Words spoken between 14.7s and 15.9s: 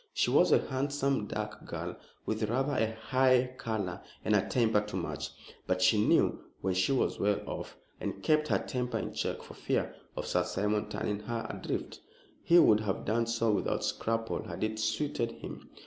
suited him.